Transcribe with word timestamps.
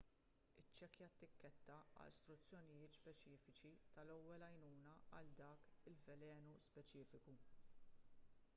iċċekkja 0.59 1.07
t-tikketta 1.17 1.75
għal 1.97 2.13
struzzjonijiet 2.15 2.95
speċifiċi 2.95 3.73
tal-ewwel 3.97 4.47
għajnuna 4.47 4.97
għal 5.19 5.31
dak 5.43 5.69
il-velenu 5.93 6.57
speċifiku 6.69 7.37